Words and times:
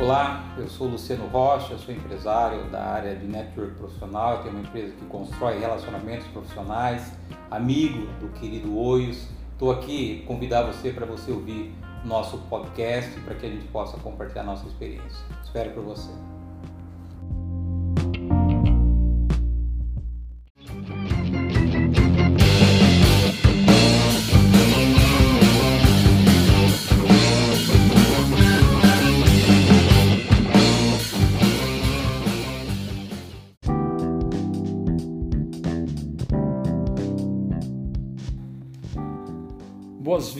Olá, 0.00 0.54
eu 0.56 0.66
sou 0.66 0.88
Luciano 0.88 1.26
Rocha, 1.26 1.76
sou 1.76 1.94
empresário 1.94 2.64
da 2.70 2.82
área 2.82 3.14
de 3.14 3.26
network 3.26 3.74
profissional, 3.74 4.36
eu 4.36 4.42
tenho 4.44 4.54
uma 4.54 4.66
empresa 4.66 4.94
que 4.96 5.04
constrói 5.04 5.58
relacionamentos 5.58 6.26
profissionais, 6.28 7.12
amigo 7.50 8.06
do 8.18 8.28
querido 8.28 8.74
Oios. 8.78 9.28
Estou 9.52 9.70
aqui 9.70 10.24
convidar 10.26 10.62
você 10.62 10.90
para 10.90 11.04
você 11.04 11.30
ouvir 11.30 11.74
nosso 12.02 12.38
podcast 12.48 13.10
para 13.20 13.34
que 13.34 13.44
a 13.44 13.50
gente 13.50 13.66
possa 13.66 13.98
compartilhar 13.98 14.42
nossa 14.42 14.66
experiência. 14.66 15.22
Espero 15.44 15.72
por 15.72 15.84
você. 15.84 16.10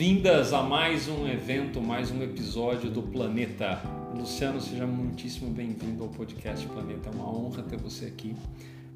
Boas-vindas 0.01 0.51
a 0.51 0.63
mais 0.63 1.07
um 1.07 1.27
evento, 1.27 1.79
mais 1.79 2.09
um 2.09 2.23
episódio 2.23 2.89
do 2.89 3.03
Planeta. 3.03 3.79
Luciano, 4.17 4.59
seja 4.59 4.87
muitíssimo 4.87 5.51
bem-vindo 5.51 6.03
ao 6.03 6.09
podcast 6.09 6.65
Planeta. 6.69 7.09
É 7.09 7.11
uma 7.13 7.29
honra 7.29 7.61
ter 7.61 7.77
você 7.77 8.05
aqui. 8.05 8.35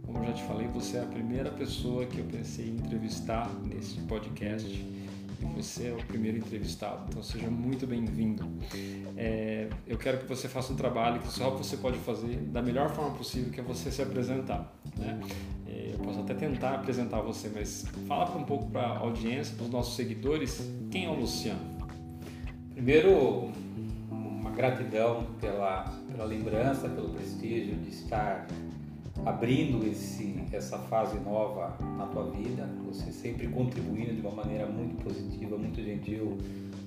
Como 0.04 0.26
já 0.26 0.34
te 0.34 0.42
falei, 0.46 0.66
você 0.68 0.98
é 0.98 1.04
a 1.04 1.06
primeira 1.06 1.52
pessoa 1.52 2.08
que 2.08 2.18
eu 2.18 2.26
pensei 2.26 2.70
em 2.70 2.78
entrevistar 2.78 3.48
nesse 3.66 4.00
podcast 4.02 4.68
e 4.68 5.46
você 5.56 5.90
é 5.90 5.94
o 5.94 6.04
primeiro 6.06 6.38
entrevistado, 6.38 7.06
então 7.10 7.22
seja 7.22 7.50
muito 7.50 7.86
bem-vindo. 7.86 8.48
É, 9.16 9.70
eu 9.86 9.98
quero 9.98 10.20
que 10.20 10.26
você 10.26 10.48
faça 10.48 10.74
um 10.74 10.76
trabalho 10.76 11.20
que 11.20 11.32
só 11.32 11.50
você 11.52 11.78
pode 11.78 11.98
fazer 12.00 12.38
da 12.38 12.62
melhor 12.62 12.90
forma 12.90 13.16
possível, 13.16 13.52
que 13.52 13.60
é 13.60 13.64
você 13.64 13.92
se 13.92 14.02
apresentar. 14.02 14.74
Né? 14.98 15.20
É, 15.68 15.92
eu 15.94 16.00
posso 16.00 16.20
até 16.20 16.34
tentar 16.34 16.76
apresentar 16.76 17.22
você, 17.22 17.50
mas 17.54 17.86
fala 18.08 18.36
um 18.38 18.44
pouco 18.44 18.70
para 18.72 18.82
a 18.82 18.98
audiência, 19.00 19.56
para 19.56 19.66
os 19.66 19.72
nossos 19.72 19.96
seguidores, 19.96 20.62
quem 20.96 21.04
é 21.04 21.10
o 21.10 21.14
Luciano? 21.14 21.60
Primeiro, 22.74 23.52
uma 24.10 24.50
gratidão 24.52 25.28
pela, 25.42 25.94
pela 26.10 26.24
lembrança, 26.24 26.88
pelo 26.88 27.10
prestígio 27.10 27.76
de 27.76 27.90
estar 27.90 28.48
abrindo 29.26 29.86
esse, 29.86 30.42
essa 30.54 30.78
fase 30.78 31.20
nova 31.20 31.78
na 31.98 32.06
tua 32.06 32.32
vida, 32.32 32.70
você 32.86 33.12
sempre 33.12 33.50
contribuindo 33.50 34.14
de 34.14 34.22
uma 34.22 34.32
maneira 34.32 34.68
muito 34.68 35.04
positiva, 35.04 35.58
muito 35.58 35.84
gentil 35.84 36.38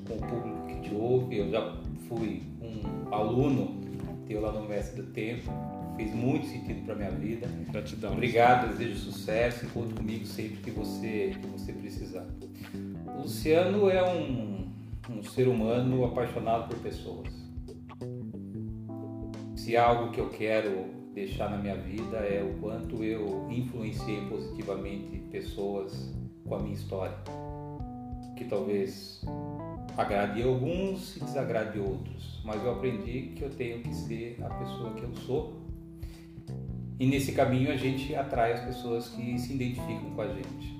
com 0.08 0.14
o 0.14 0.18
público 0.26 0.66
que 0.68 0.88
te 0.88 0.94
ouve. 0.94 1.36
Eu 1.36 1.50
já 1.50 1.76
fui 2.08 2.42
um 2.62 3.14
aluno 3.14 3.78
teu 4.26 4.40
lá 4.40 4.52
no 4.52 4.66
Mestre 4.66 5.02
do 5.02 5.12
Tempo, 5.12 5.50
fez 5.98 6.14
muito 6.14 6.46
sentido 6.46 6.86
para 6.86 6.94
minha 6.94 7.10
vida. 7.10 7.48
Gratidão. 7.72 8.12
Obrigado, 8.12 8.68
desejo 8.68 9.00
sucesso 9.00 9.66
e 9.66 9.68
conto 9.70 9.96
comigo 9.96 10.24
sempre 10.24 10.58
que 10.58 10.70
você, 10.70 11.36
que 11.40 11.46
você 11.48 11.72
precisar. 11.72 12.24
O 13.16 13.22
Luciano 13.22 13.90
é 13.90 14.08
um, 14.08 14.70
um 15.10 15.22
ser 15.24 15.48
humano 15.48 16.04
apaixonado 16.04 16.68
por 16.68 16.78
pessoas. 16.78 17.28
Se 19.56 19.76
há 19.76 19.86
algo 19.86 20.12
que 20.12 20.20
eu 20.20 20.30
quero 20.30 20.86
deixar 21.12 21.50
na 21.50 21.56
minha 21.56 21.74
vida 21.74 22.18
é 22.18 22.44
o 22.44 22.60
quanto 22.60 23.02
eu 23.02 23.50
influenciei 23.50 24.24
positivamente 24.28 25.18
pessoas 25.32 26.14
com 26.46 26.54
a 26.54 26.60
minha 26.60 26.74
história. 26.74 27.18
Que 28.36 28.44
talvez 28.44 29.20
agrade 29.96 30.44
alguns 30.44 31.16
e 31.16 31.24
desagrade 31.24 31.80
outros, 31.80 32.40
mas 32.44 32.62
eu 32.62 32.70
aprendi 32.70 33.32
que 33.34 33.42
eu 33.42 33.50
tenho 33.50 33.82
que 33.82 33.92
ser 33.92 34.38
a 34.44 34.48
pessoa 34.48 34.94
que 34.94 35.02
eu 35.02 35.12
sou. 35.26 35.67
E 37.00 37.06
nesse 37.06 37.32
caminho 37.32 37.70
a 37.70 37.76
gente 37.76 38.14
atrai 38.14 38.52
as 38.54 38.60
pessoas 38.64 39.08
que 39.08 39.38
se 39.38 39.54
identificam 39.54 40.10
com 40.10 40.20
a 40.20 40.28
gente. 40.28 40.76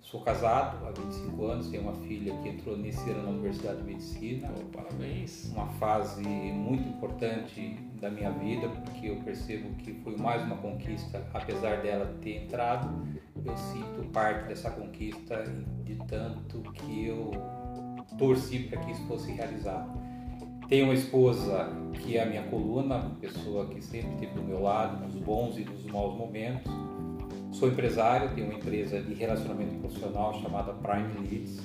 Sou 0.00 0.20
casado 0.20 0.86
há 0.86 0.92
25 0.92 1.44
anos, 1.44 1.68
tenho 1.68 1.82
uma 1.82 1.94
filha 2.06 2.32
que 2.36 2.48
entrou 2.50 2.76
nesse 2.76 3.10
ano 3.10 3.24
na 3.24 3.30
Universidade 3.30 3.78
de 3.78 3.84
Medicina. 3.84 4.48
Oh, 4.56 4.64
parabéns. 4.66 5.46
Uma 5.46 5.66
fase 5.66 6.22
muito 6.22 6.88
importante 6.88 7.76
da 8.00 8.08
minha 8.08 8.30
vida, 8.30 8.68
porque 8.68 9.08
eu 9.08 9.16
percebo 9.16 9.74
que 9.74 9.92
foi 9.94 10.16
mais 10.16 10.40
uma 10.44 10.56
conquista, 10.58 11.26
apesar 11.34 11.82
dela 11.82 12.16
ter 12.22 12.44
entrado, 12.44 13.04
eu 13.44 13.56
sinto 13.56 14.08
parte 14.12 14.46
dessa 14.46 14.70
conquista 14.70 15.42
de 15.84 15.96
tanto 16.06 16.60
que 16.72 17.06
eu 17.06 17.32
torci 18.16 18.60
para 18.60 18.78
que 18.78 18.92
isso 18.92 19.04
fosse 19.08 19.32
realizado. 19.32 20.05
Tenho 20.68 20.86
uma 20.86 20.94
esposa 20.94 21.68
que 21.94 22.16
é 22.16 22.22
a 22.22 22.26
minha 22.26 22.42
coluna, 22.44 22.96
uma 22.96 23.14
pessoa 23.20 23.66
que 23.66 23.80
sempre 23.80 24.14
esteve 24.14 24.34
do 24.34 24.42
meu 24.42 24.62
lado 24.62 25.04
nos 25.04 25.14
bons 25.14 25.56
e 25.56 25.64
nos 25.64 25.84
maus 25.86 26.16
momentos 26.16 26.70
Sou 27.58 27.70
empresário, 27.70 28.34
tenho 28.34 28.48
uma 28.48 28.58
empresa 28.58 29.00
de 29.00 29.14
relacionamento 29.14 29.76
profissional 29.76 30.34
chamada 30.42 30.74
Prime 30.74 31.26
Leads, 31.26 31.58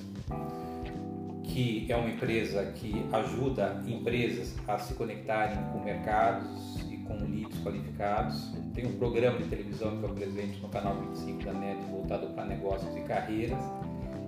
que 1.44 1.84
é 1.92 1.94
uma 1.94 2.08
empresa 2.08 2.64
que 2.72 3.04
ajuda 3.12 3.82
empresas 3.86 4.56
a 4.66 4.78
se 4.78 4.94
conectarem 4.94 5.58
com 5.70 5.80
mercados 5.80 6.80
e 6.90 6.96
com 6.96 7.12
leads 7.16 7.62
qualificados. 7.62 8.54
Tenho 8.72 8.88
um 8.88 8.96
programa 8.96 9.36
de 9.36 9.44
televisão 9.44 9.98
que 9.98 10.04
eu 10.04 10.10
apresento 10.12 10.58
no 10.60 10.68
canal 10.70 10.96
25 11.10 11.44
da 11.44 11.52
NET 11.52 11.78
voltado 11.90 12.28
para 12.28 12.46
negócios 12.46 12.96
e 12.96 13.00
carreiras. 13.00 13.62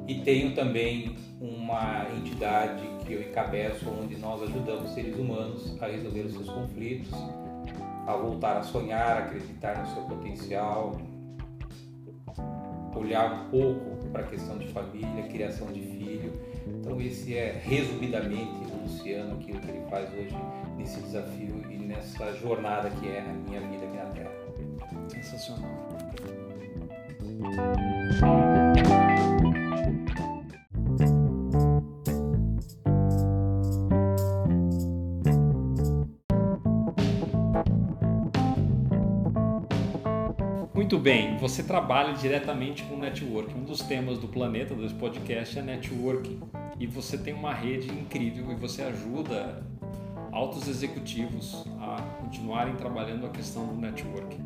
E 0.06 0.20
tenho 0.20 0.54
também 0.54 1.16
uma 1.40 2.06
entidade 2.16 2.86
que 3.04 3.12
eu 3.12 3.22
encabeço 3.22 3.88
onde 3.90 4.16
nós 4.16 4.42
ajudamos 4.42 4.90
seres 4.90 5.16
humanos 5.16 5.76
a 5.80 5.86
resolver 5.86 6.20
os 6.22 6.32
seus 6.32 6.48
conflitos, 6.48 7.12
a 8.06 8.16
voltar 8.16 8.58
a 8.58 8.62
sonhar, 8.62 9.16
a 9.16 9.18
acreditar 9.20 9.80
no 9.80 9.86
seu 9.94 10.02
potencial, 10.02 11.00
olhar 12.94 13.32
um 13.32 13.50
pouco 13.50 14.08
para 14.08 14.22
a 14.22 14.26
questão 14.26 14.58
de 14.58 14.68
família, 14.68 15.22
criação 15.30 15.66
de 15.72 15.80
filho. 15.80 16.32
Então 16.66 17.00
esse 17.00 17.36
é 17.36 17.60
resumidamente 17.64 18.52
o 18.72 18.82
Luciano 18.82 19.34
aquilo 19.34 19.60
que 19.60 19.70
ele 19.70 19.86
faz 19.90 20.12
hoje 20.12 20.36
nesse 20.76 21.00
desafio 21.00 21.62
e 21.70 21.76
nessa 21.78 22.32
jornada 22.34 22.90
que 22.90 23.08
é 23.08 23.20
a 23.20 23.32
minha 23.32 23.60
vida 23.60 23.86
na 23.86 24.04
Terra. 24.10 24.32
Sensacional. 25.08 25.88
Bem, 41.04 41.36
você 41.36 41.62
trabalha 41.62 42.14
diretamente 42.14 42.82
com 42.84 42.96
networking. 42.96 43.58
Um 43.58 43.64
dos 43.64 43.82
temas 43.82 44.18
do 44.18 44.26
planeta, 44.26 44.74
desse 44.74 44.94
podcast, 44.94 45.58
é 45.58 45.60
networking. 45.60 46.40
E 46.80 46.86
você 46.86 47.18
tem 47.18 47.34
uma 47.34 47.52
rede 47.52 47.90
incrível 47.90 48.50
e 48.50 48.54
você 48.54 48.80
ajuda 48.80 49.62
altos 50.32 50.66
executivos 50.66 51.62
a 51.78 52.00
continuarem 52.22 52.74
trabalhando 52.76 53.26
a 53.26 53.28
questão 53.28 53.66
do 53.66 53.74
networking. 53.74 54.40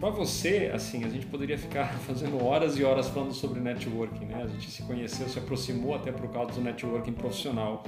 Para 0.00 0.08
você, 0.08 0.70
assim, 0.74 1.04
a 1.04 1.08
gente 1.10 1.26
poderia 1.26 1.58
ficar 1.58 1.92
fazendo 2.08 2.42
horas 2.42 2.78
e 2.78 2.82
horas 2.82 3.06
falando 3.08 3.34
sobre 3.34 3.60
networking, 3.60 4.24
né? 4.24 4.42
A 4.42 4.46
gente 4.46 4.70
se 4.70 4.82
conheceu, 4.84 5.28
se 5.28 5.38
aproximou 5.38 5.94
até 5.94 6.10
por 6.10 6.30
causa 6.30 6.52
do 6.52 6.62
networking 6.62 7.12
profissional. 7.12 7.84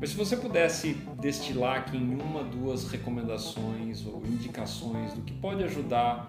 Mas 0.00 0.10
se 0.10 0.16
você 0.16 0.36
pudesse 0.36 0.94
destilar 1.20 1.78
aqui 1.78 1.96
em 1.96 2.20
uma, 2.20 2.42
duas 2.42 2.90
recomendações 2.90 4.04
ou 4.04 4.20
indicações 4.26 5.12
do 5.12 5.22
que 5.22 5.32
pode 5.34 5.62
ajudar 5.62 6.26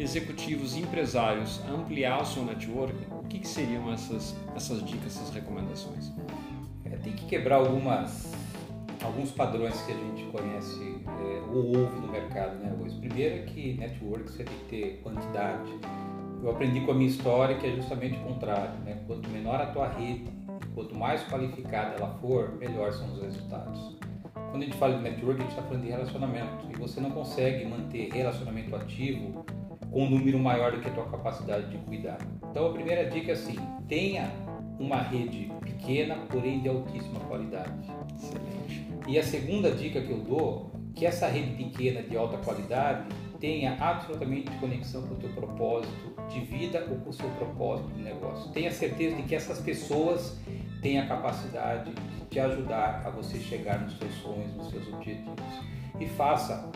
executivos 0.00 0.76
e 0.76 0.80
empresários 0.80 1.60
a 1.68 1.72
ampliar 1.72 2.22
o 2.22 2.24
seu 2.24 2.42
networking, 2.44 3.06
o 3.12 3.24
que, 3.24 3.38
que 3.38 3.48
seriam 3.48 3.92
essas, 3.92 4.34
essas 4.56 4.82
dicas, 4.84 5.16
essas 5.16 5.30
recomendações? 5.30 6.10
É, 6.84 6.96
tem 6.96 7.12
que 7.12 7.26
quebrar 7.26 7.56
algumas, 7.56 8.32
alguns 9.02 9.30
padrões 9.30 9.80
que 9.82 9.92
a 9.92 9.96
gente 9.96 10.24
conhece 10.32 10.96
é, 11.06 11.42
ou 11.52 11.78
ouve 11.78 12.00
no 12.00 12.08
mercado. 12.08 12.56
Né, 12.58 12.74
Luiz? 12.78 12.94
Primeiro 12.94 13.36
é 13.36 13.42
que 13.42 13.74
network 13.74 14.30
você 14.30 14.44
tem 14.44 14.56
que 14.56 14.64
ter 14.64 15.00
quantidade. 15.02 15.70
Eu 16.42 16.50
aprendi 16.50 16.80
com 16.80 16.92
a 16.92 16.94
minha 16.94 17.10
história 17.10 17.56
que 17.56 17.66
é 17.66 17.76
justamente 17.76 18.16
o 18.16 18.20
contrário. 18.22 18.78
Né? 18.80 19.02
Quanto 19.06 19.28
menor 19.28 19.60
a 19.60 19.66
tua 19.66 19.88
rede, 19.88 20.24
quanto 20.74 20.94
mais 20.94 21.22
qualificada 21.24 21.96
ela 21.96 22.16
for, 22.20 22.56
melhor 22.56 22.90
são 22.94 23.12
os 23.12 23.20
resultados. 23.20 23.98
Quando 24.32 24.62
a 24.62 24.64
gente 24.64 24.78
fala 24.78 24.96
de 24.96 25.02
network, 25.02 25.40
a 25.40 25.42
gente 25.42 25.50
está 25.50 25.62
falando 25.62 25.82
de 25.82 25.90
relacionamento. 25.90 26.66
E 26.70 26.78
você 26.78 27.00
não 27.00 27.10
consegue 27.10 27.66
manter 27.66 28.08
relacionamento 28.10 28.74
ativo 28.74 29.44
com 29.90 30.04
um 30.04 30.10
número 30.10 30.38
maior 30.38 30.72
do 30.72 30.80
que 30.80 30.88
a 30.88 30.92
tua 30.92 31.06
capacidade 31.06 31.70
de 31.70 31.78
cuidar. 31.78 32.18
Então 32.50 32.66
a 32.66 32.72
primeira 32.72 33.08
dica 33.08 33.30
é 33.30 33.34
assim, 33.34 33.56
tenha 33.88 34.30
uma 34.78 35.02
rede 35.02 35.52
pequena, 35.60 36.16
porém 36.28 36.60
de 36.60 36.68
altíssima 36.68 37.20
qualidade. 37.20 37.72
Excelente. 38.16 38.86
E 39.08 39.18
a 39.18 39.22
segunda 39.22 39.70
dica 39.70 40.00
que 40.00 40.10
eu 40.10 40.18
dou, 40.18 40.70
que 40.94 41.04
essa 41.04 41.26
rede 41.26 41.52
pequena 41.62 42.02
de 42.02 42.16
alta 42.16 42.38
qualidade 42.38 43.08
tenha 43.40 43.76
absolutamente 43.80 44.50
conexão 44.58 45.02
com 45.02 45.14
o 45.14 45.16
teu 45.16 45.30
propósito 45.30 46.14
de 46.28 46.40
vida 46.40 46.86
ou 46.90 46.98
com 46.98 47.10
o 47.10 47.12
seu 47.12 47.28
propósito 47.30 47.90
de 47.94 48.02
negócio. 48.02 48.52
Tenha 48.52 48.70
certeza 48.70 49.16
de 49.16 49.22
que 49.22 49.34
essas 49.34 49.58
pessoas 49.60 50.38
tem 50.82 50.98
a 50.98 51.06
capacidade 51.06 51.92
de 51.92 52.26
te 52.26 52.38
ajudar 52.38 53.02
a 53.04 53.10
você 53.10 53.38
chegar 53.38 53.80
nos 53.80 53.96
seus 53.98 54.12
sonhos, 54.16 54.54
nos 54.54 54.70
seus 54.70 54.86
objetivos. 54.92 55.44
E 55.98 56.06
faça 56.06 56.70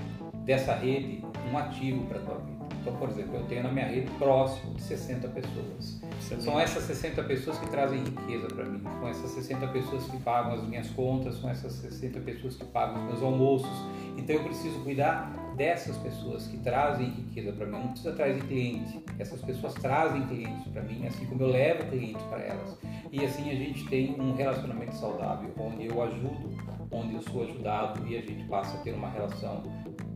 dessa 0.45 0.75
rede 0.75 1.23
um 1.51 1.57
ativo 1.57 2.07
para 2.07 2.19
a 2.19 2.23
tua 2.23 2.39
vida. 2.39 2.54
Então, 2.85 2.95
por 2.97 3.09
exemplo, 3.09 3.37
eu 3.37 3.47
tenho 3.47 3.63
na 3.63 3.73
minha 3.73 3.87
rede 3.87 4.11
próximo 4.19 4.75
de 4.75 4.83
60 4.83 5.27
pessoas. 5.29 6.03
Excelente. 6.19 6.45
São 6.45 6.61
essas 6.61 6.83
60 6.83 7.23
pessoas 7.23 7.59
que 7.59 7.67
trazem 7.71 8.05
riqueza 8.05 8.47
para 8.49 8.63
mim. 8.67 8.83
São 8.83 9.09
essas 9.09 9.31
60 9.31 9.67
pessoas 9.69 10.05
que 10.05 10.19
pagam 10.19 10.53
as 10.53 10.69
minhas 10.69 10.91
contas, 10.91 11.37
são 11.37 11.49
essas 11.49 11.73
60 11.73 12.21
pessoas 12.21 12.57
que 12.57 12.65
pagam 12.67 12.97
os 12.97 13.05
meus 13.05 13.23
almoços. 13.23 13.71
Então, 14.19 14.37
eu 14.37 14.45
preciso 14.45 14.81
cuidar 14.81 15.33
dessas 15.57 15.97
pessoas 15.97 16.47
que 16.47 16.59
trazem 16.59 17.09
riqueza 17.09 17.53
para 17.53 17.65
mim. 17.65 17.73
Não 17.73 17.89
precisa 17.89 18.13
trazer 18.13 18.43
cliente. 18.43 19.03
Essas 19.19 19.41
pessoas 19.41 19.73
trazem 19.75 20.27
clientes 20.27 20.67
para 20.71 20.83
mim, 20.83 21.07
assim 21.07 21.25
como 21.25 21.41
eu 21.41 21.49
levo 21.49 21.87
clientes 21.87 22.23
para 22.25 22.43
elas. 22.43 22.79
E 23.11 23.25
assim 23.25 23.51
a 23.51 23.55
gente 23.55 23.87
tem 23.87 24.21
um 24.21 24.35
relacionamento 24.35 24.95
saudável, 24.95 25.51
onde 25.57 25.87
eu 25.87 26.03
ajudo, 26.03 26.51
onde 26.91 27.15
eu 27.15 27.23
sou 27.23 27.45
ajudado 27.45 28.07
e 28.07 28.19
a 28.19 28.21
gente 28.21 28.45
passa 28.45 28.77
a 28.77 28.81
ter 28.81 28.93
uma 28.93 29.09
relação 29.09 29.63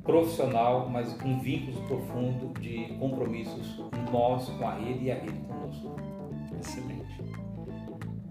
profissional, 0.09 0.89
mas 0.89 1.13
com 1.13 1.39
vínculos 1.39 1.79
profundos 1.81 2.59
de 2.63 2.95
compromissos 2.99 3.79
nós 4.11 4.49
com 4.49 4.67
a 4.67 4.75
rede 4.77 5.05
e 5.05 5.11
a 5.11 5.17
rede 5.17 5.39
conosco. 5.41 5.97
Excelente. 6.59 7.23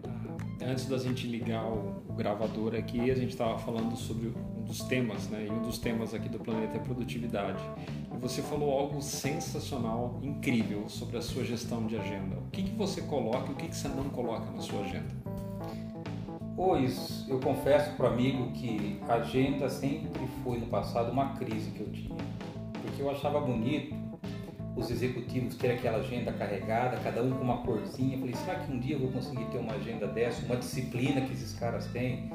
Ah, 0.04 0.66
antes 0.66 0.88
da 0.88 0.98
gente 0.98 1.28
ligar 1.28 1.64
o, 1.72 2.02
gravador 2.18 2.74
aqui, 2.74 3.12
a 3.12 3.14
gente 3.14 3.30
estava 3.30 3.60
falando 3.60 3.96
sobre 3.96 4.30
um 4.58 4.64
dos 4.64 4.80
temas, 4.86 5.30
né? 5.30 5.46
E 5.48 5.52
um 5.52 5.62
dos 5.62 5.78
temas 5.78 6.16
aqui 6.16 6.28
do 6.28 6.40
planeta 6.40 6.78
é 6.78 6.80
produtividade. 6.80 7.62
E 8.12 8.18
você 8.18 8.42
falou 8.42 8.74
algo 8.76 9.00
sensacional, 9.00 10.20
incrível 10.24 10.90
sobre 10.90 11.18
a 11.18 11.22
sua 11.22 11.44
gestão 11.44 11.86
de 11.86 11.96
agenda. 11.96 12.38
O 12.38 12.50
que, 12.50 12.64
que 12.64 12.76
você 12.76 13.02
coloca 13.02 13.52
e 13.52 13.54
o 13.54 13.56
que, 13.56 13.68
que 13.68 13.76
você 13.76 13.88
não 13.88 14.10
coloca 14.10 14.50
na 14.50 14.62
sua 14.62 14.82
agenda? 14.82 15.27
Pois 16.58 17.24
eu 17.30 17.40
confesso 17.40 17.96
para 17.96 18.08
amigo 18.08 18.52
que 18.52 19.00
a 19.08 19.14
agenda 19.14 19.70
sempre 19.70 20.10
foi 20.44 20.58
no 20.58 20.66
passado 20.66 21.12
uma 21.12 21.36
crise 21.36 21.70
que 21.70 21.82
eu 21.82 21.92
tinha, 21.92 22.18
porque 22.82 23.00
eu 23.00 23.12
achava 23.12 23.40
bonito 23.40 23.96
os 24.76 24.90
executivos 24.90 25.56
ter 25.56 25.74
aquela 25.74 26.00
agenda 26.00 26.34
carregada, 26.34 26.98
cada 26.98 27.22
um 27.22 27.30
com 27.30 27.44
uma 27.44 27.58
corzinha. 27.58 28.16
Eu 28.16 28.22
falei, 28.22 28.34
será 28.34 28.56
que 28.56 28.72
um 28.72 28.80
dia 28.80 28.96
eu 28.96 29.02
vou 29.02 29.12
conseguir 29.12 29.46
ter 29.52 29.60
uma 29.60 29.74
agenda 29.74 30.08
dessa, 30.08 30.44
uma 30.48 30.56
disciplina 30.56 31.22
que 31.22 31.32
esses 31.32 31.54
caras 31.54 31.86
têm? 31.92 32.32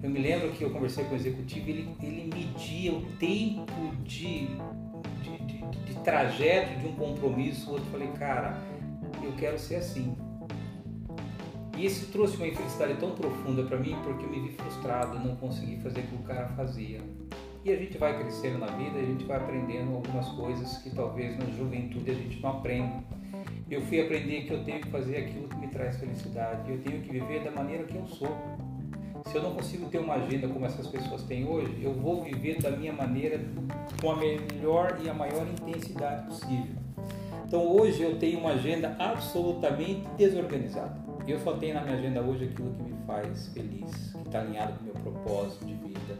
Eu 0.00 0.08
me 0.08 0.20
lembro 0.20 0.52
que 0.52 0.62
eu 0.62 0.70
conversei 0.70 1.02
com 1.06 1.14
o 1.14 1.16
executivo, 1.16 1.68
ele, 1.68 1.96
ele 2.00 2.30
media 2.32 2.92
o 2.92 3.02
tempo 3.18 3.96
de, 4.04 4.46
de, 5.20 5.38
de, 5.46 5.66
de 5.84 5.94
trajeto 6.04 6.78
de 6.78 6.86
um 6.86 6.92
compromisso. 6.92 7.70
O 7.70 7.72
outro 7.72 7.90
falei, 7.90 8.08
cara, 8.12 8.56
eu 9.20 9.32
quero 9.32 9.58
ser 9.58 9.76
assim. 9.76 10.16
E 11.76 11.86
isso 11.86 12.10
trouxe 12.12 12.36
uma 12.36 12.46
infelicidade 12.46 12.94
tão 12.94 13.10
profunda 13.10 13.64
para 13.64 13.78
mim 13.78 13.96
porque 14.04 14.24
eu 14.24 14.30
me 14.30 14.48
vi 14.48 14.54
frustrado, 14.54 15.18
não 15.18 15.34
consegui 15.36 15.76
fazer 15.78 16.00
o 16.00 16.02
que 16.04 16.14
o 16.14 16.18
cara 16.18 16.48
fazia. 16.48 17.00
E 17.64 17.72
a 17.72 17.76
gente 17.76 17.96
vai 17.98 18.18
crescendo 18.18 18.58
na 18.58 18.66
vida, 18.66 18.98
a 18.98 19.04
gente 19.04 19.24
vai 19.24 19.38
aprendendo 19.38 19.94
algumas 19.94 20.28
coisas 20.28 20.78
que 20.78 20.90
talvez 20.90 21.36
na 21.38 21.46
juventude 21.46 22.10
a 22.10 22.14
gente 22.14 22.40
não 22.40 22.50
aprenda. 22.50 23.02
Eu 23.70 23.80
fui 23.82 24.00
aprender 24.00 24.42
que 24.42 24.52
eu 24.52 24.62
tenho 24.62 24.80
que 24.82 24.88
fazer 24.88 25.16
aquilo 25.16 25.48
que 25.48 25.56
me 25.56 25.68
traz 25.68 25.96
felicidade, 25.96 26.70
eu 26.70 26.78
tenho 26.82 27.00
que 27.00 27.10
viver 27.10 27.42
da 27.42 27.50
maneira 27.50 27.84
que 27.84 27.96
eu 27.96 28.06
sou. 28.06 28.36
Se 29.26 29.36
eu 29.36 29.42
não 29.42 29.54
consigo 29.54 29.88
ter 29.88 29.98
uma 29.98 30.14
agenda 30.14 30.46
como 30.46 30.66
essas 30.66 30.86
pessoas 30.86 31.22
têm 31.22 31.48
hoje, 31.48 31.82
eu 31.82 31.94
vou 31.94 32.22
viver 32.22 32.60
da 32.60 32.70
minha 32.70 32.92
maneira 32.92 33.40
com 34.00 34.10
a 34.10 34.16
melhor 34.16 35.00
e 35.02 35.08
a 35.08 35.14
maior 35.14 35.46
intensidade 35.48 36.26
possível. 36.26 36.76
Então 37.46 37.66
hoje 37.66 38.02
eu 38.02 38.18
tenho 38.18 38.40
uma 38.40 38.50
agenda 38.50 38.94
absolutamente 38.98 40.06
desorganizada. 40.18 41.03
Eu 41.26 41.40
só 41.40 41.54
tenho 41.54 41.74
na 41.74 41.80
minha 41.80 41.96
agenda 41.96 42.20
hoje 42.20 42.44
aquilo 42.44 42.74
que 42.74 42.82
me 42.82 42.94
faz 43.06 43.48
feliz, 43.48 44.12
que 44.12 44.18
está 44.26 44.40
alinhado 44.40 44.74
com 44.74 44.80
o 44.80 44.84
meu 44.84 44.94
propósito 44.94 45.64
de 45.64 45.74
vida. 45.74 46.18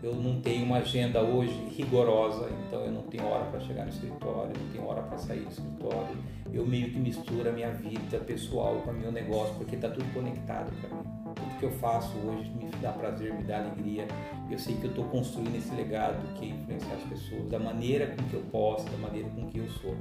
Eu 0.00 0.14
não 0.14 0.40
tenho 0.40 0.64
uma 0.64 0.78
agenda 0.78 1.20
hoje 1.20 1.52
rigorosa, 1.76 2.48
então 2.66 2.84
eu 2.84 2.92
não 2.92 3.02
tenho 3.02 3.26
hora 3.26 3.44
para 3.46 3.58
chegar 3.58 3.82
no 3.82 3.90
escritório, 3.90 4.52
não 4.56 4.72
tenho 4.72 4.86
hora 4.86 5.02
para 5.02 5.18
sair 5.18 5.40
do 5.40 5.50
escritório. 5.50 6.16
Eu 6.52 6.64
meio 6.64 6.90
que 6.90 6.98
misturo 6.98 7.48
a 7.48 7.52
minha 7.52 7.72
vida 7.72 8.18
pessoal 8.18 8.76
com 8.84 8.92
o 8.92 8.94
meu 8.94 9.10
negócio, 9.10 9.54
porque 9.56 9.74
está 9.74 9.90
tudo 9.90 10.06
conectado 10.14 10.70
para 10.80 10.96
mim. 10.96 11.17
Tudo 11.38 11.58
que 11.58 11.64
eu 11.64 11.70
faço 11.70 12.16
hoje 12.18 12.50
me 12.50 12.68
dá 12.82 12.92
prazer, 12.92 13.32
me 13.32 13.42
dá 13.44 13.58
alegria. 13.58 14.06
Eu 14.50 14.58
sei 14.58 14.74
que 14.74 14.84
eu 14.84 14.90
estou 14.90 15.04
construindo 15.04 15.54
esse 15.56 15.74
legado 15.74 16.34
que 16.34 16.46
é 16.46 16.48
influenciar 16.48 16.94
as 16.94 17.02
pessoas, 17.04 17.48
da 17.48 17.58
maneira 17.58 18.08
com 18.08 18.22
que 18.24 18.34
eu 18.34 18.42
posso, 18.50 18.88
da 18.90 18.98
maneira 18.98 19.28
com 19.30 19.46
que 19.46 19.58
eu 19.58 19.68
sou. 19.68 19.94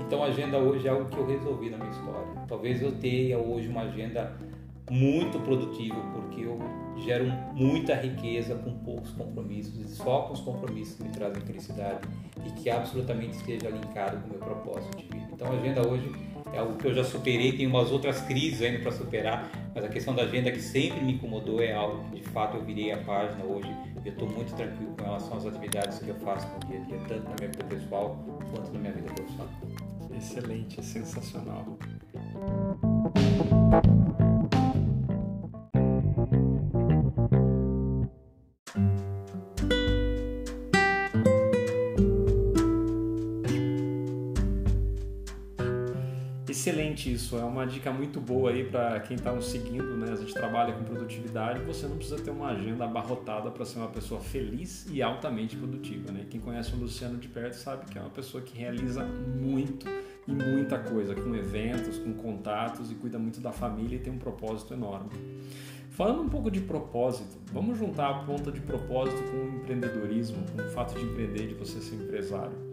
Então 0.00 0.22
a 0.22 0.26
agenda 0.26 0.58
hoje 0.58 0.86
é 0.88 0.90
algo 0.90 1.08
que 1.08 1.16
eu 1.16 1.26
resolvi 1.26 1.70
na 1.70 1.76
minha 1.78 1.90
história. 1.90 2.44
Talvez 2.48 2.82
eu 2.82 2.92
tenha 2.98 3.38
hoje 3.38 3.68
uma 3.68 3.82
agenda 3.82 4.36
muito 4.90 5.38
produtiva, 5.38 6.00
porque 6.12 6.42
eu 6.42 6.58
gero 6.98 7.26
muita 7.54 7.94
riqueza 7.94 8.56
com 8.56 8.72
poucos 8.78 9.10
compromissos 9.12 9.80
e 9.80 9.88
só 9.94 10.22
com 10.22 10.34
os 10.34 10.40
compromissos 10.40 10.96
que 10.96 11.04
me 11.04 11.10
trazem 11.10 11.40
felicidade 11.42 12.00
e 12.44 12.50
que 12.60 12.68
absolutamente 12.68 13.36
esteja 13.36 13.70
linkado 13.70 14.18
com 14.18 14.26
o 14.26 14.30
meu 14.30 14.40
propósito 14.40 14.96
de 14.98 15.04
vida. 15.04 15.28
Então 15.32 15.46
a 15.48 15.52
agenda 15.52 15.88
hoje 15.88 16.12
é 16.52 16.58
algo 16.58 16.76
que 16.76 16.86
eu 16.86 16.94
já 16.94 17.04
superei, 17.04 17.52
tem 17.52 17.66
umas 17.66 17.90
outras 17.92 18.20
crises 18.22 18.60
ainda 18.62 18.80
para 18.80 18.90
superar, 18.90 19.48
mas 19.74 19.84
a 19.84 19.88
questão 19.88 20.14
da 20.14 20.22
agenda 20.22 20.50
que 20.50 20.60
sempre 20.60 21.00
me 21.00 21.12
incomodou 21.12 21.62
é 21.62 21.72
algo 21.72 22.04
que 22.10 22.20
de 22.20 22.28
fato 22.28 22.56
eu 22.56 22.64
virei 22.64 22.90
a 22.90 22.98
página 22.98 23.44
hoje. 23.44 23.72
Eu 24.04 24.12
estou 24.12 24.28
muito 24.28 24.52
tranquilo 24.54 24.94
com 24.98 25.04
relação 25.04 25.36
às 25.36 25.46
atividades 25.46 25.98
que 25.98 26.08
eu 26.08 26.16
faço 26.16 26.48
no 26.48 26.68
dia 26.68 26.80
a 26.80 26.84
dia, 26.84 26.98
tanto 27.06 27.28
na 27.28 27.36
minha 27.38 27.50
vida 27.50 27.64
pessoal 27.64 28.18
quanto 28.52 28.72
na 28.72 28.78
minha 28.80 28.92
vida 28.92 29.12
profissional. 29.12 29.48
Excelente, 30.16 30.82
sensacional. 30.82 31.78
Isso, 47.30 47.38
é 47.38 47.44
uma 47.44 47.64
dica 47.64 47.92
muito 47.92 48.20
boa 48.20 48.50
aí 48.50 48.64
para 48.64 48.98
quem 49.00 49.16
está 49.16 49.32
nos 49.32 49.46
seguindo, 49.46 49.96
né? 49.96 50.12
A 50.12 50.16
gente 50.16 50.34
trabalha 50.34 50.72
com 50.72 50.82
produtividade, 50.82 51.62
você 51.62 51.86
não 51.86 51.96
precisa 51.96 52.20
ter 52.20 52.30
uma 52.30 52.48
agenda 52.48 52.84
abarrotada 52.84 53.50
para 53.50 53.64
ser 53.64 53.78
uma 53.78 53.88
pessoa 53.88 54.20
feliz 54.20 54.86
e 54.90 55.00
altamente 55.00 55.56
produtiva, 55.56 56.10
né? 56.10 56.26
Quem 56.28 56.40
conhece 56.40 56.74
o 56.74 56.76
Luciano 56.76 57.18
de 57.18 57.28
perto 57.28 57.54
sabe 57.54 57.86
que 57.86 57.96
é 57.96 58.00
uma 58.00 58.10
pessoa 58.10 58.42
que 58.42 58.58
realiza 58.58 59.04
muito 59.04 59.86
e 60.26 60.32
muita 60.32 60.78
coisa, 60.78 61.14
com 61.14 61.34
eventos, 61.34 61.98
com 61.98 62.12
contatos 62.14 62.90
e 62.90 62.96
cuida 62.96 63.18
muito 63.18 63.40
da 63.40 63.52
família 63.52 63.96
e 63.96 64.00
tem 64.00 64.12
um 64.12 64.18
propósito 64.18 64.74
enorme. 64.74 65.10
Falando 65.90 66.22
um 66.22 66.28
pouco 66.28 66.50
de 66.50 66.60
propósito, 66.60 67.38
vamos 67.52 67.78
juntar 67.78 68.10
a 68.10 68.14
ponta 68.24 68.50
de 68.50 68.60
propósito 68.60 69.22
com 69.30 69.36
o 69.36 69.56
empreendedorismo, 69.56 70.38
com 70.56 70.62
o 70.62 70.68
fato 70.70 70.98
de 70.98 71.04
empreender, 71.04 71.46
de 71.46 71.54
você 71.54 71.80
ser 71.80 71.96
empresário. 71.96 72.69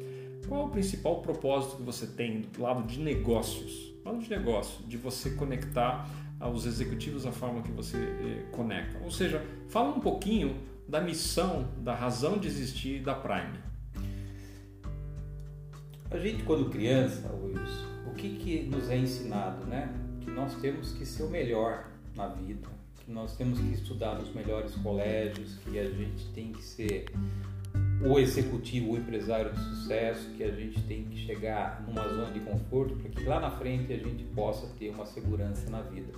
Qual 0.48 0.62
é 0.62 0.66
o 0.66 0.70
principal 0.70 1.22
propósito 1.22 1.78
que 1.78 1.84
você 1.84 2.08
tem 2.08 2.42
do 2.42 2.62
lado 2.62 2.88
de 2.88 3.00
negócios? 3.00 3.94
Lado 4.06 4.20
de 4.20 4.30
negócio, 4.30 4.86
de 4.86 4.96
você 4.96 5.32
conectar 5.32 6.10
aos 6.40 6.66
executivos 6.66 7.26
a 7.26 7.32
forma 7.32 7.62
que 7.62 7.72
você 7.72 7.98
eh, 7.98 8.46
conecta. 8.52 8.98
Ou 9.04 9.12
seja, 9.12 9.46
fala 9.68 9.90
um 9.90 10.00
pouquinho 10.00 10.56
da 10.88 11.02
missão, 11.02 11.68
da 11.80 11.94
razão 11.94 12.38
de 12.38 12.48
existir 12.48 13.02
da 13.02 13.14
Prime. 13.14 13.60
A 16.10 16.18
gente, 16.18 16.44
quando 16.44 16.70
criança, 16.70 17.28
Luiz, 17.30 17.70
o 18.10 18.14
que, 18.16 18.38
que 18.38 18.64
nos 18.64 18.90
é 18.90 18.98
ensinado, 18.98 19.66
né? 19.66 19.94
Que 20.22 20.32
nós 20.32 20.56
temos 20.56 20.94
que 20.94 21.06
ser 21.06 21.24
o 21.24 21.30
melhor 21.30 21.92
na 22.16 22.28
vida, 22.28 22.70
que 23.04 23.12
nós 23.12 23.36
temos 23.36 23.60
que 23.60 23.74
estudar 23.74 24.16
nos 24.16 24.34
melhores 24.34 24.74
colégios, 24.76 25.58
que 25.58 25.78
a 25.78 25.90
gente 25.90 26.26
tem 26.34 26.54
que 26.54 26.64
ser 26.64 27.06
o 28.04 28.20
executivo, 28.20 28.92
o 28.92 28.98
empresário 28.98 29.52
de 29.52 29.60
sucesso, 29.60 30.30
que 30.32 30.44
a 30.44 30.52
gente 30.52 30.82
tem 30.84 31.04
que 31.06 31.18
chegar 31.18 31.84
numa 31.88 32.08
zona 32.08 32.32
de 32.32 32.40
conforto 32.42 32.96
para 32.96 33.10
que 33.10 33.24
lá 33.24 33.40
na 33.40 33.52
frente 33.52 33.92
a 33.92 33.98
gente 33.98 34.24
possa 34.36 34.68
ter 34.78 34.90
uma 34.90 35.06
segurança 35.06 35.70
na 35.70 35.82
vida. 35.82 36.14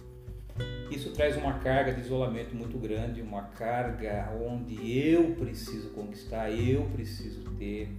Isso 0.91 1.11
traz 1.11 1.37
uma 1.37 1.59
carga 1.59 1.93
de 1.93 2.01
isolamento 2.01 2.53
muito 2.55 2.77
grande, 2.77 3.21
uma 3.21 3.43
carga 3.43 4.29
onde 4.41 4.99
eu 4.99 5.35
preciso 5.35 5.89
conquistar, 5.91 6.51
eu 6.51 6.83
preciso 6.87 7.43
ter. 7.51 7.89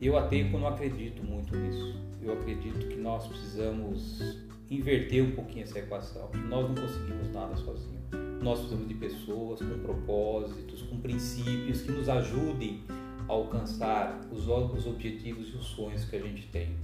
Eu 0.00 0.16
até 0.16 0.42
não 0.42 0.66
acredito 0.66 1.22
muito 1.22 1.56
nisso. 1.56 1.94
Eu 2.20 2.32
acredito 2.32 2.88
que 2.88 2.96
nós 2.96 3.28
precisamos 3.28 4.40
inverter 4.70 5.22
um 5.22 5.32
pouquinho 5.32 5.62
essa 5.62 5.78
equação. 5.78 6.30
Nós 6.48 6.66
não 6.66 6.74
conseguimos 6.74 7.30
nada 7.32 7.54
sozinhos. 7.56 8.02
Nós 8.42 8.58
precisamos 8.58 8.88
de 8.88 8.94
pessoas 8.94 9.60
com 9.60 9.78
propósitos, 9.78 10.82
com 10.82 10.98
princípios 10.98 11.82
que 11.82 11.92
nos 11.92 12.08
ajudem 12.08 12.82
alcançar 13.28 14.20
os, 14.30 14.46
os 14.46 14.86
objetivos 14.86 15.48
e 15.48 15.56
os 15.56 15.66
sonhos 15.66 16.04
que 16.04 16.16
a 16.16 16.20
gente 16.20 16.46
tem. 16.48 16.76